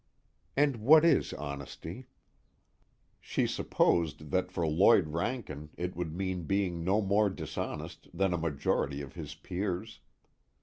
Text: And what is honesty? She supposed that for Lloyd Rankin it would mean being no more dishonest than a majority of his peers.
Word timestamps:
And 0.57 0.77
what 0.77 1.05
is 1.05 1.31
honesty? 1.31 2.07
She 3.19 3.45
supposed 3.45 4.31
that 4.31 4.51
for 4.51 4.65
Lloyd 4.65 5.09
Rankin 5.09 5.69
it 5.77 5.95
would 5.95 6.15
mean 6.15 6.45
being 6.45 6.83
no 6.83 7.03
more 7.03 7.29
dishonest 7.29 8.07
than 8.11 8.33
a 8.33 8.37
majority 8.39 9.01
of 9.03 9.13
his 9.13 9.35
peers. 9.35 9.99